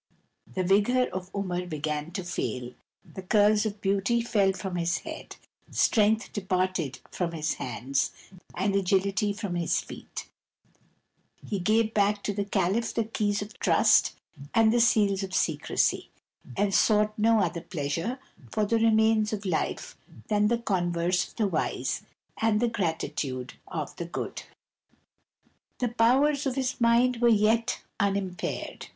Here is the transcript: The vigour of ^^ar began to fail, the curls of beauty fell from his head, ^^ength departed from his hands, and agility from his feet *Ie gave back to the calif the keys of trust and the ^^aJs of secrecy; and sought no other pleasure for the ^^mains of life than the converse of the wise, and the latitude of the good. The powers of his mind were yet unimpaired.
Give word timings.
The 0.51 0.63
vigour 0.63 1.09
of 1.09 1.31
^^ar 1.31 1.69
began 1.69 2.09
to 2.13 2.23
fail, 2.23 2.73
the 3.05 3.21
curls 3.21 3.67
of 3.67 3.81
beauty 3.81 4.19
fell 4.19 4.51
from 4.51 4.75
his 4.75 4.97
head, 4.97 5.35
^^ength 5.71 6.33
departed 6.33 6.97
from 7.11 7.33
his 7.33 7.53
hands, 7.61 8.11
and 8.55 8.75
agility 8.75 9.31
from 9.31 9.53
his 9.53 9.79
feet 9.79 10.27
*Ie 11.51 11.59
gave 11.59 11.93
back 11.93 12.23
to 12.23 12.33
the 12.33 12.45
calif 12.45 12.95
the 12.95 13.03
keys 13.03 13.43
of 13.43 13.59
trust 13.59 14.15
and 14.55 14.73
the 14.73 14.77
^^aJs 14.79 15.21
of 15.21 15.35
secrecy; 15.35 16.09
and 16.57 16.73
sought 16.73 17.13
no 17.19 17.37
other 17.39 17.61
pleasure 17.61 18.17
for 18.51 18.65
the 18.65 18.77
^^mains 18.77 19.31
of 19.31 19.45
life 19.45 19.95
than 20.29 20.47
the 20.47 20.57
converse 20.57 21.27
of 21.27 21.35
the 21.35 21.47
wise, 21.47 22.01
and 22.41 22.59
the 22.59 22.71
latitude 22.79 23.53
of 23.67 23.95
the 23.97 24.05
good. 24.05 24.41
The 25.77 25.89
powers 25.89 26.47
of 26.47 26.55
his 26.55 26.81
mind 26.81 27.17
were 27.17 27.27
yet 27.29 27.83
unimpaired. 27.99 28.87